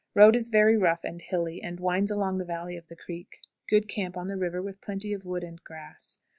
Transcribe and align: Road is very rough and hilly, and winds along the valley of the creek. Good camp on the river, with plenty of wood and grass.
Road 0.15 0.35
is 0.35 0.47
very 0.47 0.75
rough 0.75 1.03
and 1.03 1.21
hilly, 1.21 1.61
and 1.61 1.79
winds 1.79 2.09
along 2.09 2.39
the 2.39 2.43
valley 2.43 2.75
of 2.75 2.87
the 2.87 2.95
creek. 2.95 3.37
Good 3.69 3.87
camp 3.87 4.17
on 4.17 4.29
the 4.29 4.35
river, 4.35 4.59
with 4.59 4.81
plenty 4.81 5.13
of 5.13 5.25
wood 5.25 5.43
and 5.43 5.63
grass. 5.63 6.17